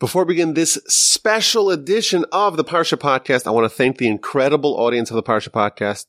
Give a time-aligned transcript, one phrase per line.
[0.00, 4.08] Before we begin this special edition of the Parsha Podcast, I want to thank the
[4.08, 6.06] incredible audience of the Parsha Podcast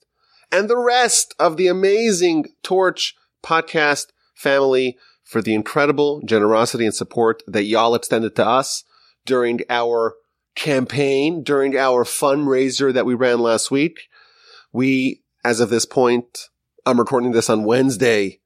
[0.52, 7.44] and the rest of the amazing Torch Podcast family for the incredible generosity and support
[7.46, 8.84] that y'all extended to us
[9.24, 10.16] during our
[10.56, 14.08] campaign, during our fundraiser that we ran last week.
[14.74, 16.50] We, as of this point,
[16.88, 18.40] I'm recording this on Wednesday,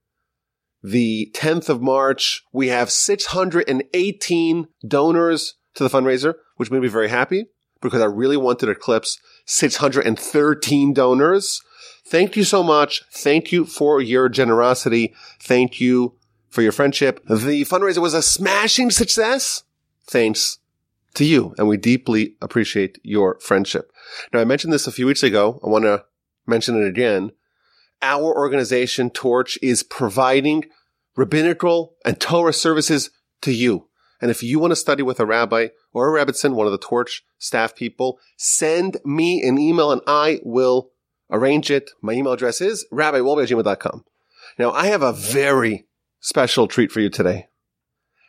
[0.84, 2.44] the 10th of March.
[2.52, 7.46] We have 618 donors to the fundraiser, which made me very happy
[7.82, 11.62] because I really wanted to eclipse 613 donors.
[12.06, 13.04] Thank you so much.
[13.12, 15.14] Thank you for your generosity.
[15.42, 16.16] Thank you
[16.50, 17.24] for your friendship.
[17.26, 19.64] The fundraiser was a smashing success.
[20.08, 20.60] Thanks
[21.14, 21.54] to you.
[21.58, 23.92] And we deeply appreciate your friendship.
[24.34, 25.60] Now, I mentioned this a few weeks ago.
[25.64, 26.06] I want to
[26.48, 27.32] mention it again.
[28.02, 30.66] Our organization, Torch, is providing
[31.16, 33.88] rabbinical and Torah services to you.
[34.22, 36.78] And if you want to study with a rabbi or a Rebbitzin, one of the
[36.78, 40.92] Torch staff people, send me an email and I will
[41.32, 41.92] arrange it.
[42.02, 44.06] My email address is rabbiwolbe.com.
[44.58, 45.86] Now, I have a very
[46.20, 47.48] special treat for you today.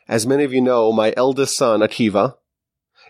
[0.07, 2.35] As many of you know, my eldest son, Akiva,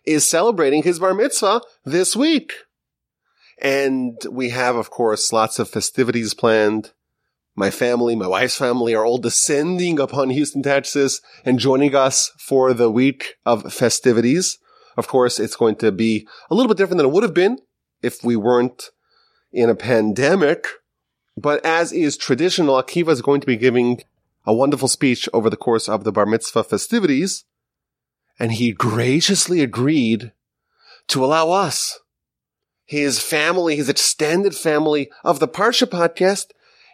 [0.05, 2.53] is celebrating his bar mitzvah this week.
[3.61, 6.93] And we have, of course, lots of festivities planned.
[7.55, 12.73] My family, my wife's family are all descending upon Houston, Texas and joining us for
[12.73, 14.57] the week of festivities.
[14.97, 17.59] Of course, it's going to be a little bit different than it would have been
[18.01, 18.89] if we weren't
[19.51, 20.67] in a pandemic.
[21.37, 24.01] But as is traditional, Akiva is going to be giving
[24.45, 27.45] a wonderful speech over the course of the bar mitzvah festivities.
[28.39, 30.31] And he graciously agreed
[31.09, 31.99] to allow us,
[32.91, 36.47] his family, his extended family of the Parsha podcast,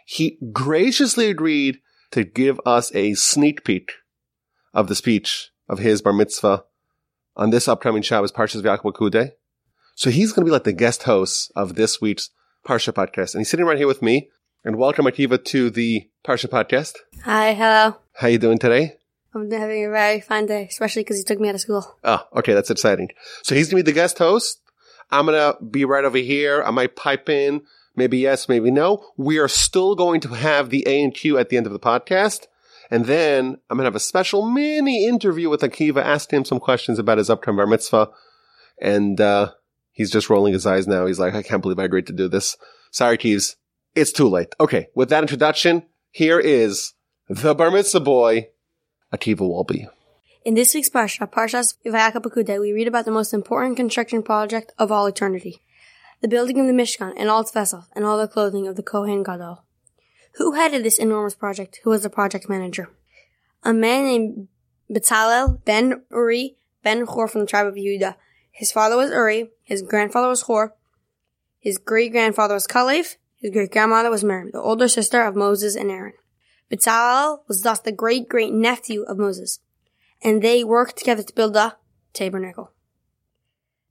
[0.06, 1.80] he graciously agreed
[2.12, 3.94] to give us a sneak peek
[4.72, 6.62] of the speech of his bar mitzvah
[7.34, 9.32] on this upcoming Shabbos Parshas V'Yaakov
[9.96, 12.30] So he's going to be like the guest host of this week's
[12.64, 13.34] Parsha podcast.
[13.34, 14.30] And he's sitting right here with me.
[14.64, 16.94] And welcome, Akiva, to the Parsha podcast.
[17.24, 17.96] Hi, hello.
[18.12, 18.98] How you doing today?
[19.34, 21.96] I'm having a very fine day, especially because you took me out of school.
[22.04, 23.08] Oh, okay, that's exciting.
[23.42, 24.60] So he's gonna be the guest host.
[25.10, 26.62] I'm gonna be right over here.
[26.62, 27.62] I might pipe in,
[27.96, 29.04] maybe yes, maybe no.
[29.16, 31.78] We are still going to have the A and Q at the end of the
[31.78, 32.46] podcast.
[32.90, 36.98] And then I'm gonna have a special mini interview with Akiva, asking him some questions
[36.98, 38.10] about his upcoming bar mitzvah.
[38.80, 39.52] And uh,
[39.92, 41.06] he's just rolling his eyes now.
[41.06, 42.56] He's like, I can't believe I agreed to do this.
[42.90, 43.56] Sorry, Keys.
[43.94, 44.54] It's too late.
[44.60, 46.94] Okay, with that introduction, here is
[47.28, 48.48] the bar mitzvah boy,
[49.12, 49.88] Akiva Wolbe.
[50.44, 54.92] In this week's Parsha, Parshas Vayakhel-Pekudei, we read about the most important construction project of
[54.92, 55.62] all eternity.
[56.20, 58.82] The building of the Mishkan and all its vessels and all the clothing of the
[58.82, 59.64] Kohen Gadol.
[60.34, 61.80] Who headed this enormous project?
[61.82, 62.88] Who was the project manager?
[63.64, 64.48] A man named
[64.88, 68.14] Bezalel ben Uri ben Hur from the tribe of Yehuda.
[68.52, 70.72] His father was Uri, his grandfather was Hur,
[71.58, 75.74] his great grandfather was Kalev, his great grandmother was Miriam, the older sister of Moses
[75.74, 76.14] and Aaron.
[76.70, 79.58] Bezalel was thus the great great nephew of Moses,
[80.22, 81.76] and they worked together to build the
[82.12, 82.72] tabernacle.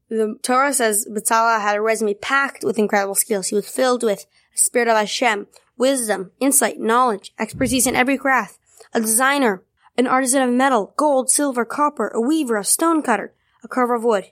[0.09, 3.47] The Torah says Bezalel had a resume packed with incredible skills.
[3.47, 8.57] He was filled with a spirit of Hashem, wisdom, insight, knowledge, expertise in every craft,
[8.93, 9.63] a designer,
[9.97, 13.33] an artisan of metal, gold, silver, copper, a weaver, a stone cutter,
[13.63, 14.27] a carver of wood.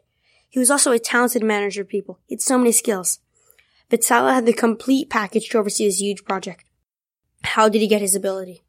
[0.48, 2.20] He was also a talented manager of people.
[2.26, 3.20] He had so many skills.
[3.90, 6.66] Bezalel had the complete package to oversee this huge project.
[7.44, 8.64] How did he get his ability?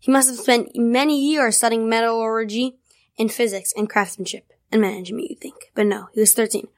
[0.00, 2.78] He must have spent many years studying metallurgy
[3.18, 5.70] and physics and craftsmanship and management, you'd think.
[5.74, 6.68] But no, he was 13.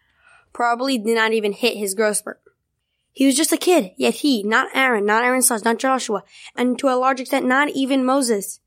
[0.53, 2.41] Probably did not even hit his growth spurt.
[3.13, 6.25] He was just a kid, yet he, not Aaron, not Aaron's sons, not Joshua,
[6.57, 8.59] and to a large extent not even Moses,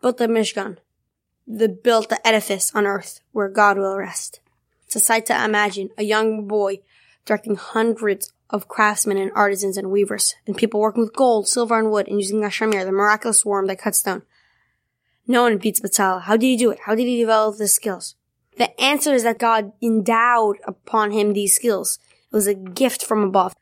[0.00, 0.76] built the Mishkan.
[1.46, 4.40] The built the edifice on earth where God will rest.
[4.86, 6.80] It's a sight to imagine a young boy
[7.24, 11.90] directing hundreds of craftsmen and artisans and weavers, and people working with gold, silver, and
[11.90, 14.22] wood, and using Gashamir, the miraculous worm that cuts stone.
[15.26, 16.22] No one beats Bezalel.
[16.22, 16.78] How did he do it?
[16.86, 18.14] How did he develop the skills?
[18.56, 21.98] The answer is that God endowed upon him these skills.
[22.32, 23.56] It was a gift from above.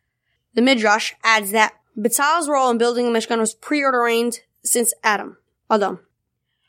[0.53, 5.39] The Midrash adds that Bezalel's role in building the Mishkan was preordained since Adam,
[5.71, 6.01] Adam.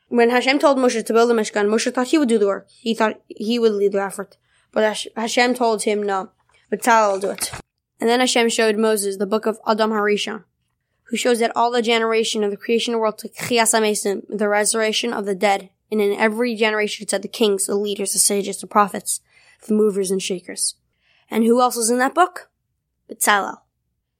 [0.07, 2.69] When Hashem told Moshe to build the Mishkan, Moshe thought he would do the work.
[2.69, 4.37] He thought he would lead the effort.
[4.71, 6.29] But Hashem told him no.
[6.71, 7.51] Bezalel will do it.
[8.03, 10.43] And then Hashem showed Moses the book of Adam Harishon,
[11.03, 14.23] who shows that all the generation of the creation of the world took Chiyas HaMesim,
[14.27, 18.11] the resurrection of the dead, and in every generation it said the kings, the leaders,
[18.11, 19.21] the sages, the prophets,
[19.67, 20.75] the movers and shakers.
[21.31, 22.49] And who else was in that book?
[23.09, 23.59] Bezalel.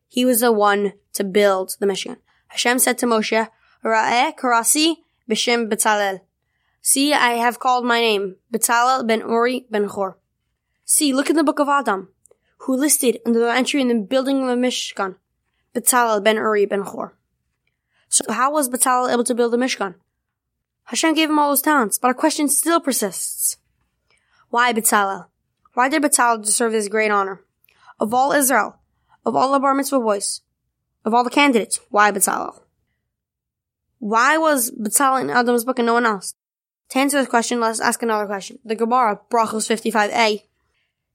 [0.08, 2.20] He was the one to build the Mishkan.
[2.48, 3.50] Hashem said to Moshe,
[3.84, 4.96] Ra'eh karasi
[5.30, 6.22] b'shem Bezalel.
[6.82, 10.18] See, I have called my name, Bezalel ben Uri ben Chor.
[10.86, 12.14] See, look in the book of Adam,
[12.64, 15.16] who listed under the entry in the building of the Mishkan,
[15.76, 17.14] Bezalel ben Uri ben Hur.
[18.08, 19.96] So how was Bezalel able to build the Mishkan?
[20.86, 23.58] Hashem gave him all those talents, but a question still persists.
[24.50, 25.28] Why Bezalel?
[25.74, 27.42] Why did Bezalel deserve this great honor?
[28.00, 28.80] Of all Israel,
[29.26, 30.42] of all the bar mitzvah boys,
[31.04, 32.62] of all the candidates, why Bezalel?
[34.00, 36.34] Why was Bezalel in Adam's book and no one else?
[36.90, 38.60] To answer this question, let's ask another question.
[38.64, 40.44] The Gemara, Brachos 55a,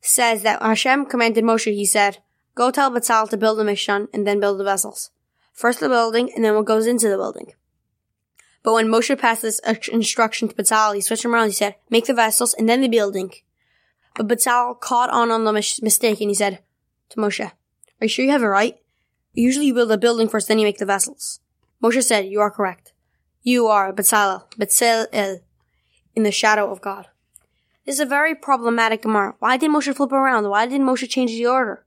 [0.00, 2.18] says that Hashem commanded Moshe, he said,
[2.54, 5.10] Go tell Bezalel to build the Mishkan and then build the vessels.
[5.52, 7.52] First the building and then what goes into the building.
[8.62, 11.48] But when Moshe passed this uh, instruction to Bezalel, he switched around.
[11.48, 13.32] He said, "Make the vessels and then the building."
[14.14, 16.62] But Bezalel caught on on the mis- mistake and he said
[17.10, 17.52] to Moshe, "Are
[18.00, 18.76] you sure you have it right?
[19.32, 21.40] Usually you build the building first, then you make the vessels."
[21.82, 22.92] Moshe said, "You are correct.
[23.42, 25.38] You are Bezalel, Bezalel, uh,
[26.14, 27.08] in the shadow of God."
[27.88, 29.34] This is a very problematic Gemara.
[29.38, 30.50] Why did Moshe flip around?
[30.50, 31.86] Why did Moshe change the order?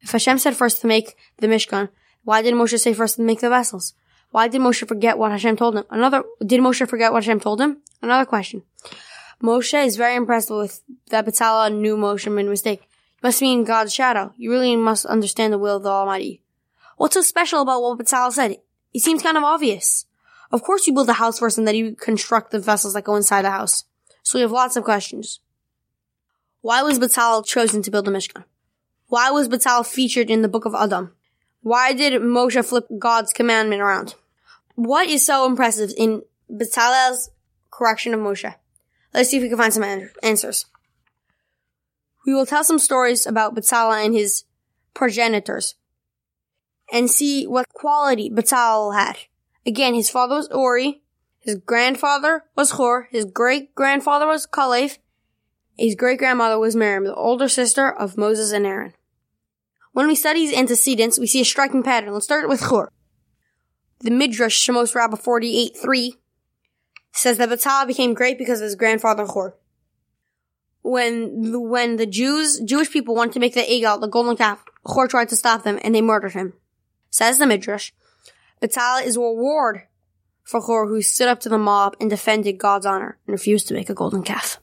[0.00, 1.90] If Hashem said first to make the Mishkan,
[2.24, 3.92] why did Moshe say first to make the vessels?
[4.30, 5.84] Why did Moshe forget what Hashem told him?
[5.90, 7.82] Another, did Moshe forget what Hashem told him?
[8.00, 8.62] Another question.
[9.42, 12.80] Moshe is very impressed with that Bezalel knew Moshe made a mistake.
[12.80, 14.32] You must be in God's shadow.
[14.38, 16.42] You really must understand the will of the Almighty.
[16.96, 18.56] What's so special about what Bezalel said?
[18.94, 20.06] It seems kind of obvious.
[20.50, 23.16] Of course you build the house first and then you construct the vessels that go
[23.16, 23.84] inside the house.
[24.22, 25.40] So we have lots of questions.
[26.60, 28.44] Why was Bezalel chosen to build the Mishkan?
[29.08, 31.14] Why was Bezalel featured in the book of Adam?
[31.60, 34.14] Why did Moshe flip God's commandment around?
[34.74, 37.30] What is so impressive in Bezalel's
[37.70, 38.54] correction of Moshe?
[39.12, 40.66] Let's see if we can find some answers.
[42.24, 44.44] We will tell some stories about Bezalel and his
[44.94, 45.74] progenitors
[46.92, 49.18] and see what quality Bezalel had.
[49.66, 51.01] Again, his father was Uri,
[51.42, 54.98] his grandfather was Hur, his great grandfather was Kalev,
[55.76, 58.94] his great grandmother was Miriam, the older sister of Moses and Aaron.
[59.92, 62.12] When we study his antecedents, we see a striking pattern.
[62.12, 62.88] Let's start with Hur.
[64.00, 66.12] The Midrash Shemos Rabbah 48.3
[67.12, 69.54] says that Bezalel became great because of his grandfather Hur.
[70.82, 74.64] When the, when the Jews, Jewish people wanted to make the Egel, the golden calf,
[74.86, 76.54] Hur tried to stop them and they murdered him.
[77.10, 77.90] Says the Midrash,
[78.62, 79.82] Bezalel is a reward
[80.60, 83.90] for who stood up to the mob and defended God's honor and refused to make
[83.90, 84.60] a golden calf.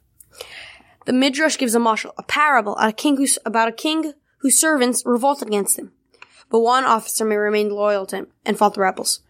[1.05, 5.47] The Midrash gives a mashal, a parable a king about a king whose servants revolted
[5.47, 5.91] against him.
[6.49, 9.21] But one officer may remain loyal to him and fought the rebels.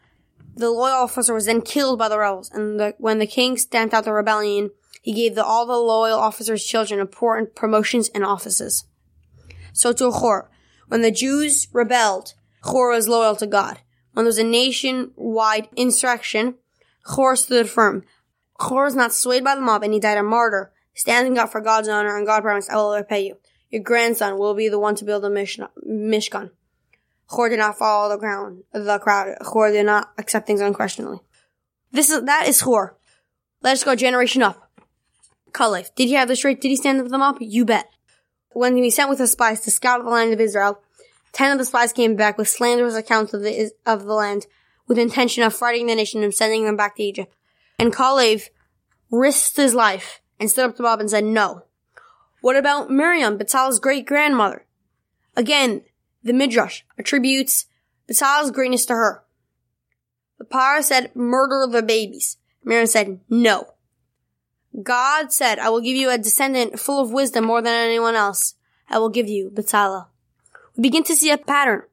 [0.56, 3.94] The loyal officer was then killed by the rebels, and the, when the king stamped
[3.94, 4.72] out the rebellion,
[5.02, 8.84] he gave the, all the loyal officers' children important promotions and offices.
[9.72, 10.50] So to Hur,
[10.90, 12.34] when the Jews rebelled,
[12.64, 13.80] Hur was loyal to God.
[14.20, 16.56] When there was a nationwide insurrection,
[17.06, 18.04] Hur stood firm.
[18.60, 21.62] Hur was not swayed by the mob, and he died a martyr, standing up for
[21.62, 23.38] God's honor, and God promised, I will repay you.
[23.70, 26.50] Your grandson will be the one to build a Mishkan.
[27.34, 29.38] Hur did not follow the ground, the crowd.
[29.54, 31.22] Hur did not accept things unquestioningly.
[31.94, 32.98] This is, that is Hur.
[33.62, 34.70] Let us go generation up.
[35.54, 35.96] Kalev.
[35.96, 36.60] Did he have the straight?
[36.60, 37.38] Did he stand up the mob?
[37.40, 37.90] You bet.
[38.50, 40.82] When he was sent with the spies to scout the land of Israel,
[41.32, 44.48] ten of the spies came back with slanderous accounts of the, of the land,
[44.88, 47.34] with intention of frightening the nation and sending them back to Egypt.
[47.78, 48.50] And Kalev
[49.12, 51.64] risked his life and stood up to Bob and said, no.
[52.42, 54.66] What about Miriam, Bezalel's great grandmother?
[55.36, 55.84] Again,
[56.24, 57.66] the Midrash attributes
[58.10, 59.24] Bezalel's greatness to her.
[60.40, 62.38] The Paro said, murder the babies.
[62.64, 63.74] Miriam said, no.
[64.82, 68.56] God said, I will give you a descendant full of wisdom more than anyone else.
[68.90, 70.08] I will give you Bezalel.
[70.80, 71.84] Begin to see a pattern.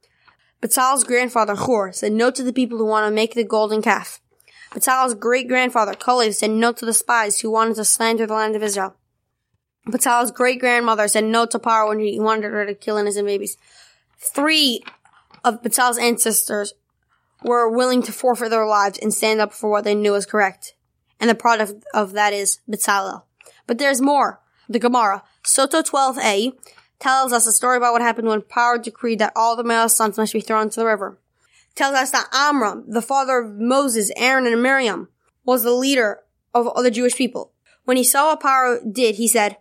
[0.62, 4.20] Bezalel's grandfather, Hur, said no to the people who want to make the golden calf.
[4.72, 8.56] Bezalel's great grandfather, Kalev, said no to the spies who wanted to slander the land
[8.56, 8.94] of Israel.
[9.86, 13.56] Bezalel's great grandmother said no to Paro when he wanted her to kill innocent babies.
[14.18, 14.82] Three
[15.44, 16.74] of Bezalel's ancestors
[17.42, 20.74] were willing to forfeit their lives and stand up for what they knew was correct.
[21.20, 23.22] And the product of that is Bezalel.
[23.66, 24.40] But there's more.
[24.68, 26.52] The Gemara, Sotah 12a,
[26.98, 30.16] tells us a story about what happened when Paro decreed that all the male sons
[30.16, 31.18] must be thrown into the river.
[31.74, 35.08] Tells us that Amram, the father of Moses, Aaron, and Miriam,
[35.44, 36.20] was the leader
[36.54, 37.52] of all the Jewish people.
[37.84, 39.58] When he saw what Paro did, he said,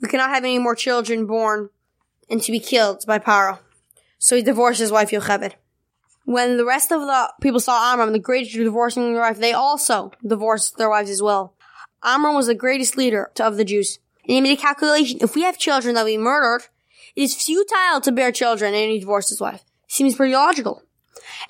[0.00, 1.70] we cannot have any more children born
[2.30, 3.58] and to be killed by Paro.
[4.18, 5.54] So he divorced his wife Yocheved.
[6.24, 10.12] When the rest of the people saw Amram, the greatest divorcing their wife, they also
[10.26, 11.54] divorced their wives as well.
[12.02, 13.98] Amram was the greatest leader of the Jews.
[14.24, 15.18] And he made a calculation.
[15.22, 16.68] If we have children that we murdered,
[17.18, 19.64] it is futile to bear children and he divorced his wife.
[19.88, 20.84] Seems pretty logical.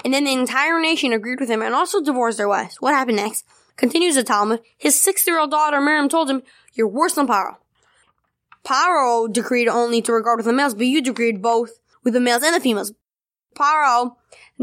[0.03, 2.77] And then the entire nation agreed with him and also divorced their wives.
[2.81, 3.45] What happened next?
[3.77, 7.57] Continues the Talmud, his six-year-old daughter Miriam told him, You're worse than Paro.
[8.65, 11.73] Paro decreed only to regard with the males, but you decreed both
[12.03, 12.95] with the males and the females.
[13.55, 14.17] Paro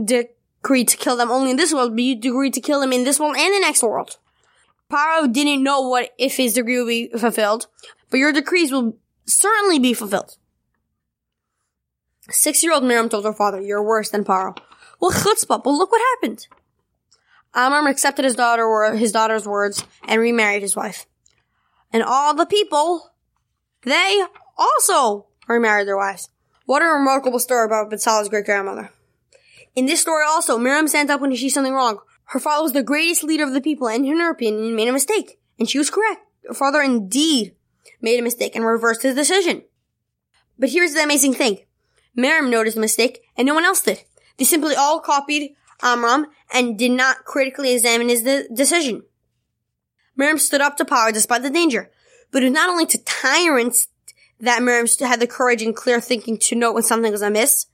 [0.03, 3.03] decreed to kill them only in this world, but you decreed to kill them in
[3.03, 4.17] this world and the next world.
[4.91, 7.67] Paro didn't know what if his decree will be fulfilled,
[8.09, 8.97] but your decrees will
[9.27, 10.37] certainly be fulfilled.
[12.29, 14.57] Six-year-old Miriam told her father, "You're worse than Paro."
[14.99, 16.47] Well, chutzpah, but look what happened.
[17.53, 21.05] Amram accepted his daughter his daughter's words and remarried his wife.
[21.93, 23.13] And all the people,
[23.83, 24.23] they
[24.57, 26.29] also remarried their wives.
[26.65, 28.91] What a remarkable story about Batzal's great grandmother.
[29.75, 31.99] In this story also, Miriam stands up when she sees something wrong.
[32.29, 34.93] Her father was the greatest leader of the people, and in her opinion, made a
[34.93, 35.39] mistake.
[35.59, 36.21] And she was correct.
[36.47, 37.55] Her father indeed
[38.01, 39.63] made a mistake and reversed his decision.
[40.57, 41.64] But here's the amazing thing.
[42.15, 44.03] Miriam noticed the mistake, and no one else did.
[44.37, 49.03] They simply all copied Amram and did not critically examine his de- decision.
[50.15, 51.91] Miriam stood up to power despite the danger.
[52.31, 53.87] But it was not only to tyrants
[54.39, 57.67] that Miriam had the courage and clear thinking to note when something was amiss.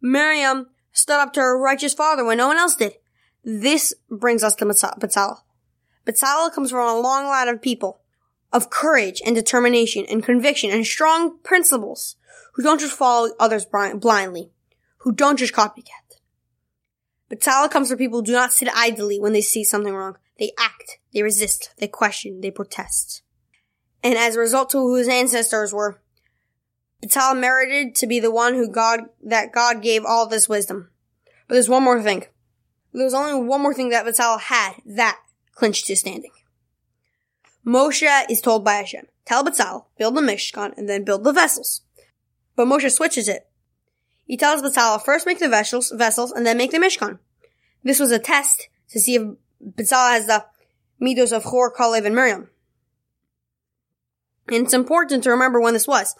[0.00, 2.94] Miriam stood up to her righteous father when no one else did.
[3.44, 5.40] This brings us to Batzalel.
[6.06, 8.00] Batzalel comes from a long line of people
[8.52, 12.16] of courage and determination and conviction and strong principles
[12.54, 14.50] who don't just follow others blindly,
[14.98, 16.18] who don't just copycat.
[17.30, 20.16] Batzalel comes from people who do not sit idly when they see something wrong.
[20.38, 23.22] They act, they resist, they question, they protest.
[24.02, 26.00] And as a result to who his ancestors were,
[27.02, 30.90] Batzalel merited to be the one who God, that God gave all this wisdom.
[31.48, 32.24] But there's one more thing.
[32.92, 35.18] There was only one more thing that Batzalel had that
[35.54, 36.30] clinched his standing.
[37.66, 41.80] Moshe is told by Hashem, tell Batzalel, build the Mishkan and then build the vessels.
[42.56, 43.46] But Moshe switches it.
[44.24, 47.18] He tells Batzalel first make the vessels, vessels and then make the Mishkan.
[47.82, 49.22] This was a test to see if
[49.62, 50.44] Batzalel has the
[51.00, 52.48] midos of Hor, Kalev, and Miriam.
[54.48, 56.14] And it's important to remember when this was.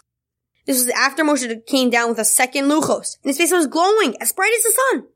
[0.65, 4.15] This was after Moshe came down with a second Luchos, and his face was glowing,
[4.19, 5.07] as bright as the sun.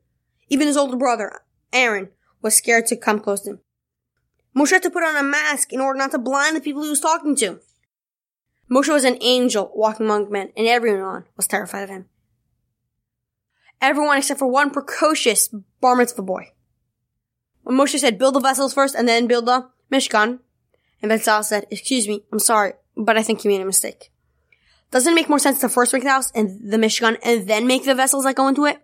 [0.48, 1.40] Even his older brother,
[1.72, 2.08] Aaron,
[2.40, 3.60] was scared to come close to him.
[4.56, 6.90] Moshe had to put on a mask in order not to blind the people he
[6.90, 7.60] was talking to.
[8.70, 12.06] Moshe was an angel walking among men, and everyone was terrified of him.
[13.80, 15.48] Everyone except for one precocious
[15.80, 16.52] bar mitzvah boy.
[17.62, 20.38] When Moshe said, build the vessels first and then build the Mishkan,
[21.02, 24.12] and Betzalel said, excuse me, I'm sorry, but I think you made a mistake.
[24.90, 27.66] Doesn't it make more sense to first make the house and the Mishkan and then
[27.66, 28.80] make the vessels that go into it?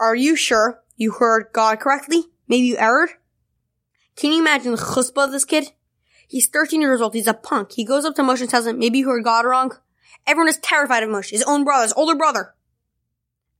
[0.00, 2.24] Are you sure you heard God correctly?
[2.48, 3.10] Maybe you erred?
[4.16, 5.72] Can you imagine the chutzpah of this kid?
[6.32, 7.12] He's 13 years old.
[7.12, 7.72] He's a punk.
[7.72, 9.76] He goes up to Moshe and tells him, maybe you heard God wrong.
[10.26, 12.54] Everyone is terrified of Moshe, his own brother, his older brother.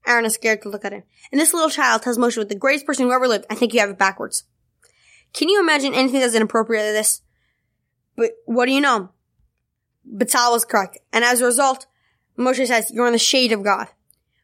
[0.07, 1.03] Aaron is scared to look at him.
[1.31, 3.75] And this little child tells Moshe, with the greatest person who ever lived, I think
[3.75, 4.45] you have it backwards.
[5.35, 7.21] Can you imagine anything that's inappropriate to this?
[8.17, 9.11] But what do you know?
[10.11, 10.97] Batal was correct.
[11.13, 11.85] And as a result,
[12.39, 13.89] Moshe says, you're in the shade of God.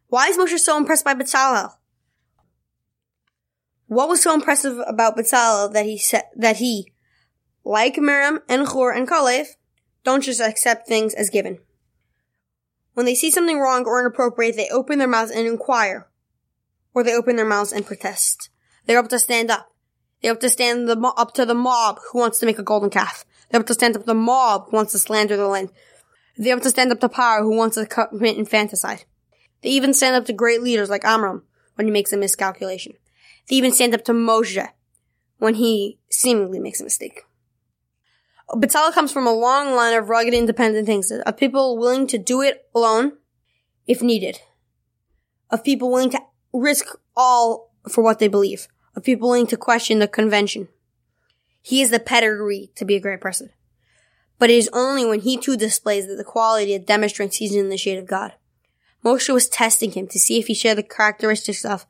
[0.09, 1.73] Why is Moshe so impressed by Batzalel?
[3.87, 6.93] What was so impressive about Batzalel that he said, that he,
[7.69, 9.49] like Miriam and Chor and Kalev,
[10.03, 11.59] don't just accept things as given.
[12.95, 16.09] When they see something wrong or inappropriate, they open their mouths and inquire.
[16.95, 18.49] Or they open their mouths and protest.
[18.87, 19.71] They're able to stand up.
[20.23, 22.89] They're able to stand the, up to the mob who wants to make a golden
[22.89, 23.27] calf.
[23.51, 25.69] They're able to stand up to the mob who wants to slander the land.
[26.39, 29.05] They're able to stand up to power who wants to commit infanticide.
[29.61, 31.43] They even stand up to great leaders like Amram
[31.75, 32.95] when he makes a miscalculation.
[33.47, 34.69] They even stand up to Moshe
[35.37, 37.25] when he seemingly makes a mistake.
[38.51, 42.41] Batzalel comes from a long line of rugged independent things, of people willing to do
[42.41, 43.13] it alone
[43.87, 44.41] if needed,
[45.51, 46.21] of people willing to
[46.53, 46.87] risk
[47.17, 50.69] all for what they believe, of people willing to question the convention.
[51.61, 53.51] He is the pedigree to be a great person.
[54.39, 57.69] But it is only when he too displays that the quality that demonstrates he's in
[57.69, 58.35] the shade of God.
[59.05, 61.87] Moshe was testing him to see if he shared the characteristics of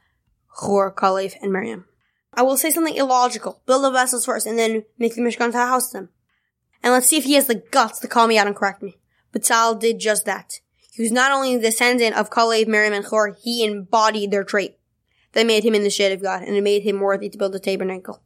[0.47, 1.85] Hor, Kalev, and Miriam.
[2.35, 3.63] I will say something illogical.
[3.67, 6.09] Build the vessels first and then make the Mishkan to house them.
[6.89, 8.97] And let's see if he has the guts to call me out and correct me.
[9.35, 10.61] Batzal did just that.
[10.91, 14.79] He was not only the descendant of Kalev, Miriam, and Hor, he embodied their trait.
[15.33, 17.53] That made him in the shade of God, and it made him worthy to build
[17.53, 18.23] the tabernacle.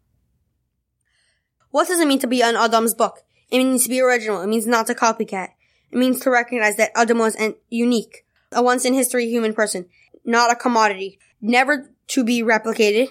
[1.73, 3.25] What does it mean to be an Adam's book?
[3.51, 4.41] It means to be original.
[4.43, 5.49] It means not to copycat.
[5.91, 9.87] It means to recognize that Adam was an unique, a once in history human person,
[10.25, 13.09] not a commodity, never to be replicated.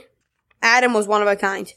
[0.61, 1.73] Adam was one of a kind.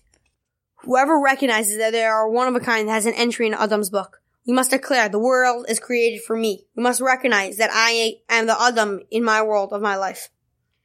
[0.84, 4.20] Whoever recognizes that they are one of a kind has an entry in Adam's book.
[4.46, 6.66] We must declare the world is created for me.
[6.76, 10.28] We must recognize that I am the Adam in my world of my life.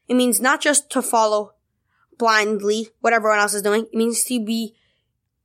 [0.07, 1.53] It means not just to follow
[2.17, 3.87] blindly what everyone else is doing.
[3.91, 4.75] It means to be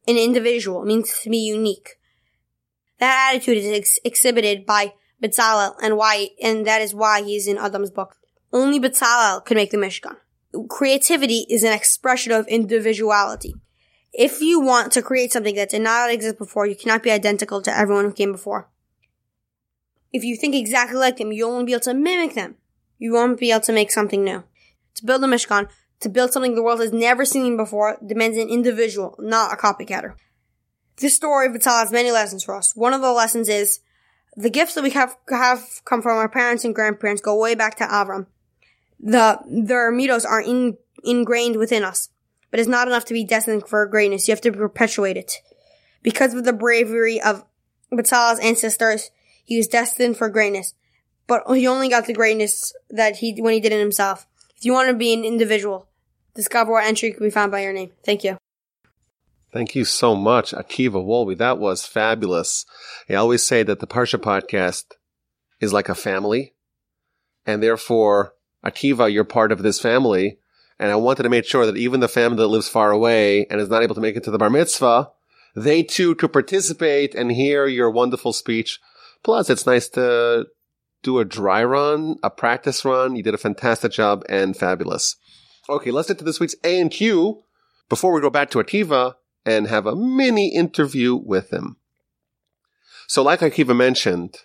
[0.06, 0.82] an individual.
[0.82, 1.96] It means to be unique.
[3.00, 7.58] That attitude is ex- exhibited by Bezalel and why, and that is why he's in
[7.58, 8.16] Adam's book.
[8.52, 10.16] Only Bezalel could make the Mishkan.
[10.68, 13.54] Creativity is an expression of individuality.
[14.16, 17.60] If you want to create something that did not exist before, you cannot be identical
[17.62, 18.68] to everyone who came before.
[20.12, 22.54] If you think exactly like them, you'll only be able to mimic them.
[22.98, 24.44] You won't be able to make something new.
[24.94, 25.68] To build a Mishkan,
[25.98, 30.14] to build something the world has never seen before, demands an individual, not a copycatter.
[30.98, 32.76] This story of Vital has many lessons for us.
[32.76, 33.80] One of the lessons is
[34.36, 37.76] the gifts that we have, have come from our parents and grandparents go way back
[37.78, 38.26] to Avram.
[39.00, 42.10] The, their mitos are in, ingrained within us,
[42.54, 44.28] but it's not enough to be destined for greatness.
[44.28, 45.42] You have to perpetuate it.
[46.04, 47.44] Because of the bravery of
[47.90, 49.10] Batal's ancestors,
[49.42, 50.72] he was destined for greatness,
[51.26, 54.28] but he only got the greatness that he, when he did it himself.
[54.56, 55.88] If you want to be an individual,
[56.36, 57.90] discover what entry can be found by your name.
[58.04, 58.38] Thank you.
[59.52, 61.36] Thank you so much, Akiva Wolbe.
[61.36, 62.66] That was fabulous.
[63.10, 64.84] I always say that the Parsha podcast
[65.60, 66.54] is like a family,
[67.44, 68.34] and therefore,
[68.64, 70.38] Akiva, you're part of this family.
[70.78, 73.60] And I wanted to make sure that even the family that lives far away and
[73.60, 75.10] is not able to make it to the bar mitzvah,
[75.54, 78.80] they too could participate and hear your wonderful speech.
[79.22, 80.46] Plus, it's nice to
[81.02, 83.14] do a dry run, a practice run.
[83.14, 85.16] You did a fantastic job and fabulous.
[85.68, 87.44] Okay, let's get to this week's A and Q
[87.88, 89.14] before we go back to Akiva
[89.46, 91.76] and have a mini interview with him.
[93.06, 94.38] So like Akiva mentioned,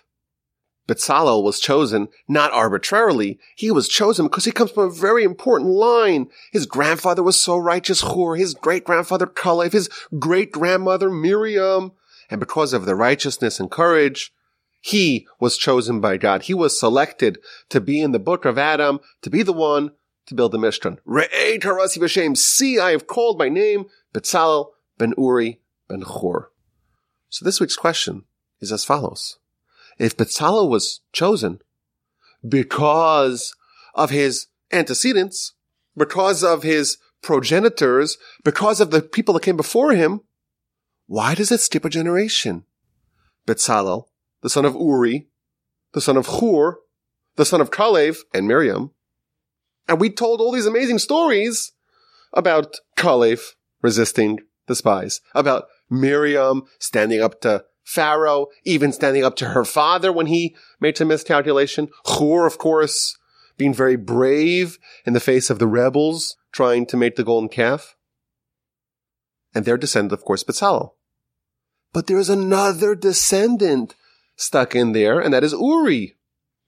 [0.88, 3.38] Bezalel was chosen not arbitrarily.
[3.54, 6.28] He was chosen because he comes from a very important line.
[6.52, 11.92] His grandfather was so righteous, Hur, his great grandfather Kalev, his great grandmother Miriam.
[12.28, 14.32] And because of their righteousness and courage,
[14.80, 16.42] he was chosen by God.
[16.42, 19.92] He was selected to be in the book of Adam, to be the one
[20.26, 20.98] to build the Mishkan.
[21.06, 22.36] Re'ei tarasi b'shem.
[22.36, 26.50] See, I have called my name Bezalel ben Uri ben Hur.
[27.28, 28.24] So this week's question
[28.60, 29.38] is as follows
[30.00, 31.60] if Bezalel was chosen
[32.46, 33.54] because
[33.94, 35.52] of his antecedents,
[35.96, 40.22] because of his progenitors, because of the people that came before him,
[41.06, 42.64] why does it skip a generation?
[43.46, 44.06] Bezalel,
[44.40, 45.28] the son of Uri,
[45.92, 46.78] the son of Hur,
[47.36, 48.92] the son of Kalev and Miriam.
[49.86, 51.72] And we told all these amazing stories
[52.32, 53.40] about Kalev
[53.82, 60.12] resisting the spies, about Miriam standing up to Pharaoh, even standing up to her father
[60.12, 61.88] when he made some miscalculation.
[62.06, 63.18] Hur, of course,
[63.56, 67.96] being very brave in the face of the rebels trying to make the golden calf.
[69.52, 70.92] And their descendant, of course, Bezalel.
[71.92, 73.96] But there's another descendant
[74.36, 76.16] stuck in there, and that is Uri.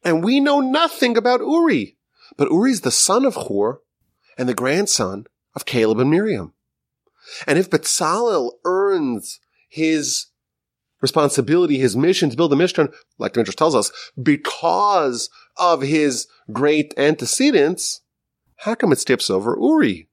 [0.03, 1.97] And we know nothing about Uri.
[2.37, 3.81] But Uri's the son of Hur
[4.37, 6.55] and the grandson of Caleb and Miriam.
[7.47, 10.27] And if Bezalel earns his
[11.03, 16.95] responsibility, his mission to build the Mishkan, like Midrash tells us, because of his great
[16.97, 18.01] antecedents,
[18.59, 20.09] how come it skips over Uri?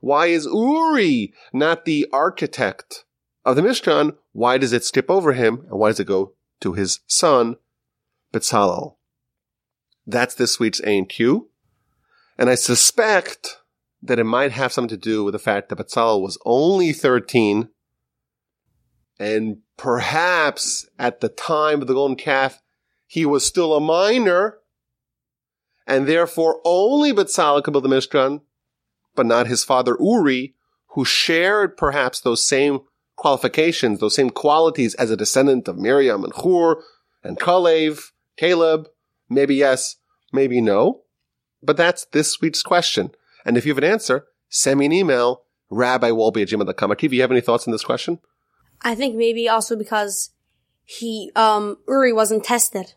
[0.00, 3.04] Why is Uri not the architect
[3.44, 4.16] of the Mishkan?
[4.32, 5.66] Why does it skip over him?
[5.70, 7.56] And why does it go to his son,
[8.32, 8.96] Bezalel?
[10.06, 11.48] That's this week's A and Q.
[12.36, 13.60] And I suspect
[14.02, 17.68] that it might have something to do with the fact that Bezalel was only 13
[19.18, 22.62] and perhaps at the time of the golden calf,
[23.06, 24.58] he was still a minor,
[25.86, 28.40] and therefore only Bezalel could build the Mishkan,
[29.14, 30.54] but not his father Uri,
[30.88, 32.80] who shared perhaps those same
[33.16, 36.82] qualifications, those same qualities as a descendant of Miriam and Hur
[37.22, 38.88] and Kalev, Caleb.
[39.28, 39.96] Maybe yes,
[40.32, 41.02] maybe no.
[41.62, 43.10] But that's this week's question.
[43.44, 46.94] And if you have an answer, send me an email, rabbiwolbe at gmail.com.
[46.96, 48.18] Do you have any thoughts on this question?
[48.84, 50.30] I think maybe also because
[50.84, 52.92] he, um, Uri wasn't tested.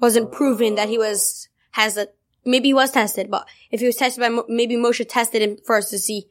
[0.00, 2.08] Wasn't proven that he was, has a,
[2.44, 5.90] maybe he was tested, but if he was tested by, maybe Moshe tested him first
[5.90, 6.26] to see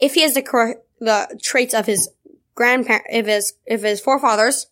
[0.00, 2.10] if he has the correct, the traits of his
[2.56, 4.66] grandparent, if his, if his forefathers,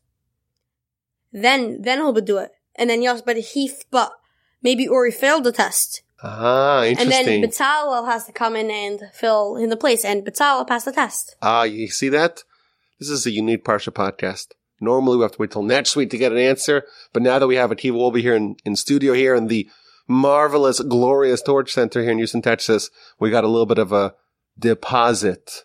[1.33, 2.51] then, then he'll do it.
[2.75, 4.13] And then yes, but he, but
[4.61, 6.03] maybe Uri failed the test.
[6.23, 7.43] Ah, interesting.
[7.43, 10.85] And then Bezalel has to come in and fill in the place, and Bezalel passed
[10.85, 11.37] the test.
[11.43, 12.45] Ah, you see that?
[13.03, 14.53] This is a unique Parsha podcast.
[14.81, 17.49] Normally we have to wait till next week to get an answer, but now that
[17.49, 19.69] we have a Akiva, Wolbe here in, in studio here in the
[20.07, 24.15] marvelous, glorious Torch Center here in Houston, Texas, we got a little bit of a
[24.57, 25.65] deposit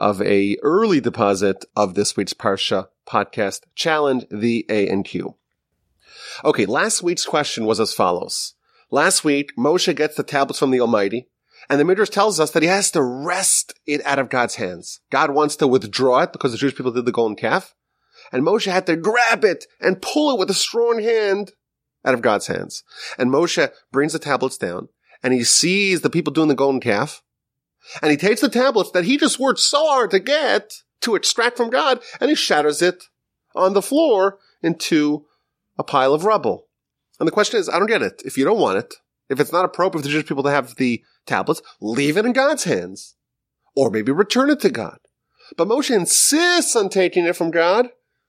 [0.00, 5.36] of a early deposit of this week's Parsha podcast challenge, the A and Q.
[6.44, 8.54] Okay, last week's question was as follows.
[8.90, 11.28] Last week, Moshe gets the tablets from the Almighty,
[11.68, 15.00] And the Midrash tells us that he has to wrest it out of God's hands.
[15.10, 17.74] God wants to withdraw it because the Jewish people did the golden calf.
[18.32, 21.52] And Moshe had to grab it and pull it with a strong hand
[22.04, 22.82] out of God's hands.
[23.18, 24.88] And Moshe brings the tablets down
[25.22, 27.22] and he sees the people doing the golden calf.
[28.02, 30.72] And he takes the tablets that he just worked so hard to get
[31.02, 33.04] to extract from God and he shatters it
[33.54, 35.26] on the floor into
[35.78, 36.68] a pile of rubble.
[37.20, 38.22] And the question is, I don't get it.
[38.24, 38.94] If you don't want it,
[39.28, 42.32] if it's not appropriate for the Jewish people to have the tablets, leave it in
[42.32, 43.16] God's hands.
[43.76, 44.98] Or maybe return it to God.
[45.56, 47.88] But Moshe insists on taking it from God,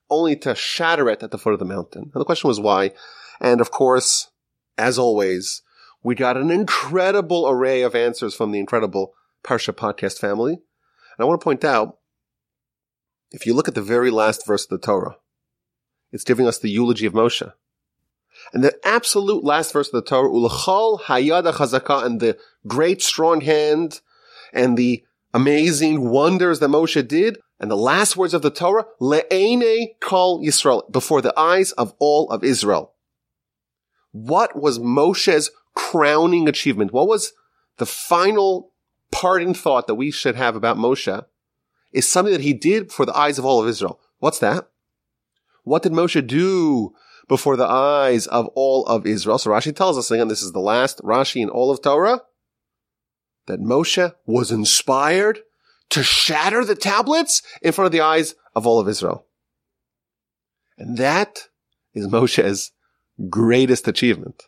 [0.09, 2.11] only to shatter it at the foot of the mountain.
[2.13, 2.93] And the question was why.
[3.39, 4.31] And of course,
[4.77, 5.61] as always,
[6.03, 10.53] we got an incredible array of answers from the incredible Parsha podcast family.
[10.53, 10.61] And
[11.19, 11.97] I want to point out,
[13.31, 15.17] if you look at the very last verse of the Torah,
[16.11, 17.51] it's giving us the eulogy of Moshe.
[18.53, 23.41] And the absolute last verse of the Torah, Ulachal Hayada Chazaka, and the great strong
[23.41, 24.01] hand
[24.53, 25.03] and the
[25.33, 30.89] amazing wonders that Moshe did, and the last words of the Torah, Le'ene Kol Yisrael,
[30.91, 32.93] before the eyes of all of Israel.
[34.11, 36.93] What was Moshe's crowning achievement?
[36.93, 37.33] What was
[37.77, 38.71] the final
[39.11, 41.25] parting thought that we should have about Moshe?
[41.91, 43.99] Is something that he did for the eyes of all of Israel.
[44.19, 44.69] What's that?
[45.63, 46.93] What did Moshe do
[47.27, 49.37] before the eyes of all of Israel?
[49.37, 52.21] So Rashi tells us again, this is the last Rashi in all of Torah,
[53.47, 55.39] that Moshe was inspired
[55.89, 59.25] to shatter the tablets in front of the eyes of all of Israel.
[60.77, 61.47] And that
[61.93, 62.71] is Moshe's
[63.29, 64.43] greatest achievement.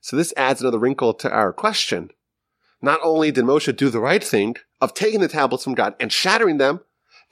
[0.00, 2.10] So this adds another wrinkle to our question.
[2.80, 6.10] Not only did Moshe do the right thing of taking the tablets from God and
[6.10, 6.80] shattering them,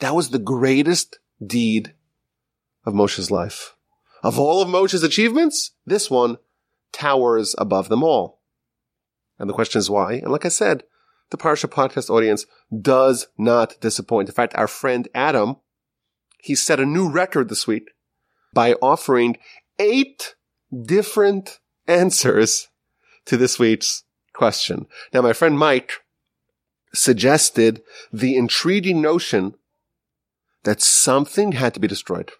[0.01, 1.95] that was the greatest deed
[2.85, 3.75] of Moshe's life.
[4.23, 6.39] Of all of Moshe's achievements, this one
[6.93, 8.41] towers above them all.
[9.39, 10.15] And the question is why?
[10.15, 10.85] And like I said,
[11.31, 12.47] the Parsha podcast audience
[12.81, 14.29] does not disappoint.
[14.29, 15.57] In fact, our friend Adam,
[16.41, 17.91] he set a new record this week
[18.53, 19.37] by offering
[19.79, 20.35] eight
[20.85, 22.69] different answers
[23.27, 24.87] to this week's question.
[25.13, 25.93] Now, my friend Mike
[26.95, 29.55] suggested the intriguing notion
[30.65, 32.33] that something had to be destroyed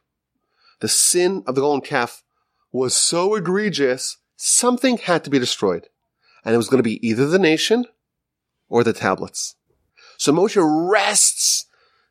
[0.81, 2.23] the sin of the golden calf
[2.73, 5.89] was so egregious, something had to be destroyed.
[6.45, 7.87] And it was going to be either the nation
[8.69, 9.57] or the tablets.
[10.17, 10.57] So Moshe
[10.91, 11.67] wrests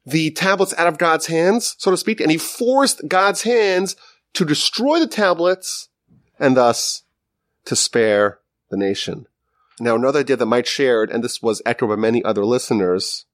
[0.05, 3.95] the tablets out of God's hands, so to speak, and he forced God's hands
[4.33, 5.89] to destroy the tablets
[6.39, 7.03] and thus
[7.65, 9.27] to spare the nation.
[9.79, 13.25] Now, another idea that Mike shared, and this was echoed by many other listeners,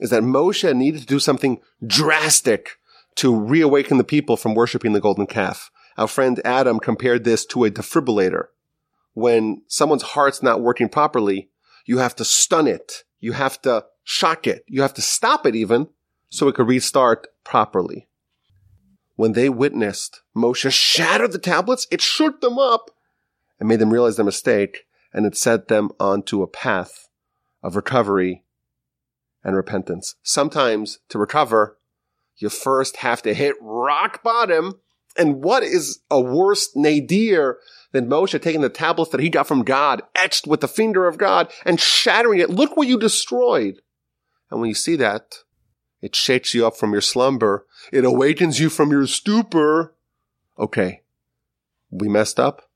[0.00, 2.78] is that Moshe needed to do something drastic
[3.16, 5.70] to reawaken the people from worshiping the golden calf.
[5.96, 8.48] Our friend Adam compared this to a defibrillator.
[9.14, 11.48] When someone's heart's not working properly,
[11.86, 13.04] you have to stun it.
[13.18, 14.64] You have to shock it.
[14.68, 15.88] You have to stop it even
[16.28, 18.08] so it could restart properly.
[19.14, 22.90] When they witnessed Moshe shatter the tablets, it shook them up
[23.58, 27.08] and made them realize their mistake and it set them onto a path
[27.62, 28.44] of recovery
[29.42, 30.16] and repentance.
[30.22, 31.78] Sometimes to recover,
[32.38, 34.74] you first have to hit rock bottom.
[35.16, 37.58] And what is a worse nadir
[37.92, 41.16] than Moshe taking the tablets that he got from God, etched with the finger of
[41.16, 42.50] God, and shattering it?
[42.50, 43.80] Look what you destroyed.
[44.50, 45.36] And when you see that,
[46.02, 47.66] it shakes you up from your slumber.
[47.92, 49.94] It awakens you from your stupor.
[50.58, 51.02] Okay.
[51.90, 52.68] We messed up.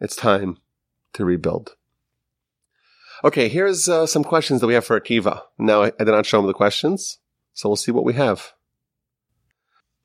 [0.00, 0.58] It's time
[1.12, 1.76] to rebuild.
[3.22, 5.42] Okay, here's uh, some questions that we have for Akiva.
[5.58, 7.18] Now, I did not show him the questions.
[7.54, 8.52] So we'll see what we have.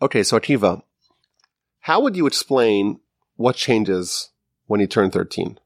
[0.01, 0.81] Okay, so Akiva,
[1.81, 2.99] how would you explain
[3.35, 4.29] what changes
[4.67, 5.59] when you turn 13?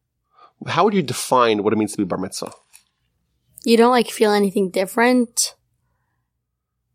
[0.68, 2.54] How would you define what it means to be bar mitzvah?
[3.66, 5.56] You don't like feel anything different.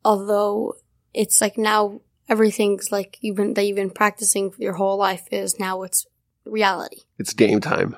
[0.04, 0.74] Although
[1.14, 5.58] it's like now everything's like you've been that you've been practicing your whole life is
[5.58, 6.06] now it's
[6.44, 7.02] reality.
[7.18, 7.96] It's game time.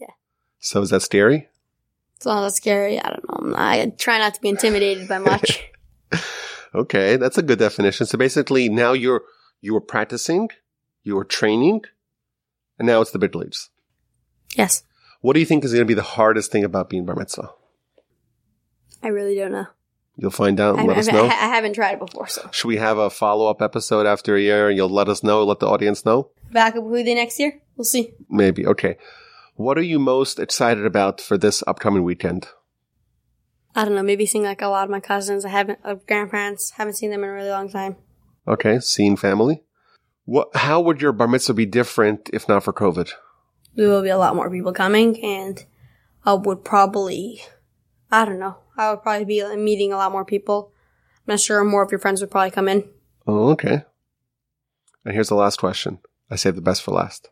[0.00, 0.08] Yeah.
[0.58, 1.48] So is that scary?
[2.16, 3.00] It's not that scary.
[3.00, 3.56] I don't know.
[3.56, 5.62] I try not to be intimidated by much.
[6.74, 8.06] okay, that's a good definition.
[8.06, 9.22] So basically, now you're
[9.60, 10.50] you are practicing,
[11.02, 11.82] you are training,
[12.78, 13.70] and now it's the big leagues.
[14.56, 14.84] Yes.
[15.20, 17.50] What do you think is going to be the hardest thing about being bar mitzvah?
[19.02, 19.66] I really don't know.
[20.16, 21.24] You'll find out and I, let I, us know.
[21.28, 24.40] I haven't tried it before, so Should we have a follow up episode after a
[24.40, 26.30] year and you'll let us know, let the audience know?
[26.54, 27.60] back up with you next year.
[27.76, 28.14] We'll see.
[28.30, 28.66] Maybe.
[28.66, 28.96] Okay.
[29.56, 32.48] What are you most excited about for this upcoming weekend?
[33.74, 34.02] I don't know.
[34.02, 35.44] Maybe seeing like a lot of my cousins.
[35.44, 36.70] I haven't, uh, grandparents.
[36.72, 37.96] Haven't seen them in a really long time.
[38.46, 39.64] Okay, seeing family.
[40.24, 40.54] What?
[40.54, 43.10] How would your bar mitzvah be different if not for COVID?
[43.74, 45.64] There will be a lot more people coming, and
[46.24, 47.42] I would probably,
[48.10, 50.72] I don't know, I would probably be meeting a lot more people.
[51.26, 52.88] I'm not sure more of your friends would probably come in.
[53.26, 53.82] Oh, okay.
[55.04, 55.98] And here's the last question.
[56.30, 57.30] I saved the best for last.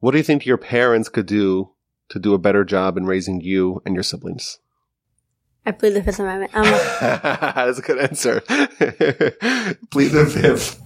[0.00, 1.72] What do you think your parents could do
[2.08, 4.58] to do a better job in raising you and your siblings?
[5.64, 6.54] I plead the Fifth Amendment.
[6.54, 6.64] Um,
[7.00, 8.40] That's a good answer.
[9.90, 10.80] Plead the fifth.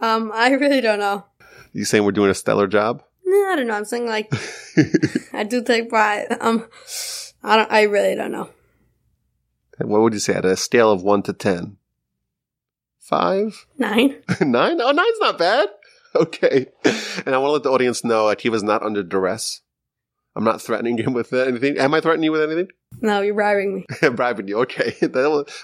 [0.00, 1.24] um, I really don't know.
[1.72, 3.04] You saying we're doing a stellar job?
[3.24, 3.74] No, I don't know.
[3.74, 4.32] I'm saying like
[5.32, 6.26] I do take pride.
[6.40, 6.66] Um,
[7.44, 7.70] I don't.
[7.70, 8.50] I really don't know.
[9.78, 11.76] what would you say at a scale of one to ten?
[12.98, 13.66] Five?
[13.78, 14.16] Nine.
[14.40, 14.80] Nine?
[14.80, 15.68] Oh, nine's not bad.
[16.16, 16.66] Okay.
[17.24, 19.60] And I want to let the audience know Akiva's not under duress.
[20.36, 21.78] I'm not threatening him with anything.
[21.78, 22.68] Am I threatening you with anything?
[23.00, 23.86] No, you're bribing me.
[24.10, 24.58] Bribing you.
[24.60, 24.94] Okay.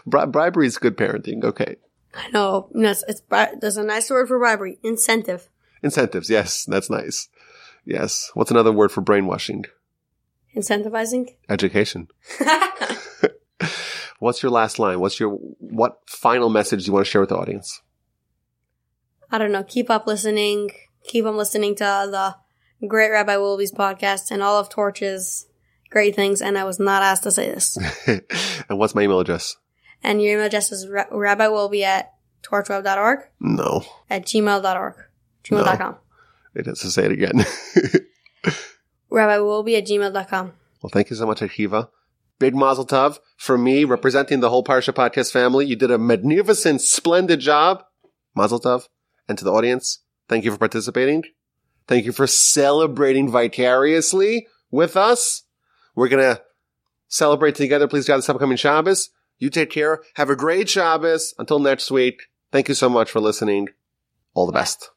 [0.07, 1.45] Bri- bribery is good parenting.
[1.45, 1.77] Okay.
[2.15, 2.71] I know.
[2.73, 3.23] No, it's, it's
[3.61, 4.79] there's a nice word for bribery.
[4.83, 5.51] Incentive.
[5.83, 6.31] Incentives.
[6.31, 6.65] Yes.
[6.65, 7.29] That's nice.
[7.85, 8.31] Yes.
[8.33, 9.67] What's another word for brainwashing?
[10.57, 11.37] Incentivizing.
[11.51, 12.09] Education.
[14.21, 15.01] What's your last line?
[15.01, 17.83] What's your, what final message do you want to share with the audience?
[19.31, 19.65] I don't know.
[19.65, 20.71] Keep up listening.
[21.05, 22.37] Keep on listening to the
[22.87, 25.47] Great Rabbi Wolbe's podcast and all of Torch's
[25.91, 26.43] great things.
[26.43, 27.79] And I was not asked to say this.
[28.69, 29.57] and what's my email address?
[30.03, 33.85] And your email address is ra- rabbiwolbe at torchweb.org No.
[34.11, 34.95] at gmail.org.
[35.45, 35.97] Gmail.com.
[36.55, 37.45] It is to say it again.
[39.11, 40.53] Rabbiwolbe at gmail.com.
[40.83, 41.89] Well, thank you so much, Akiva.
[42.39, 45.67] Big mazel tov for me, representing the whole Parsha podcast family.
[45.67, 47.85] You did a magnificent, splendid job.
[48.35, 48.89] Mazel tov.
[49.29, 51.23] And to the audience, thank you for participating.
[51.87, 55.45] Thank you for celebrating vicariously with us.
[55.95, 56.43] We're going to
[57.09, 59.11] celebrate together, please God, this upcoming Shabbos.
[59.39, 60.03] You take care.
[60.15, 61.35] Have a great Shabbos.
[61.39, 62.29] Until next week.
[62.51, 63.69] Thank you so much for listening.
[64.35, 64.91] All the best.